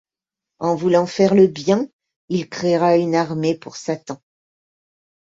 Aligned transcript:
En 0.57 0.73
voulant 0.73 1.05
faire 1.05 1.35
le 1.35 1.45
bien, 1.45 1.87
il 2.27 2.49
créera 2.49 2.97
une 2.97 3.13
armée 3.13 3.55
pour 3.55 3.75
Satan... 3.77 4.19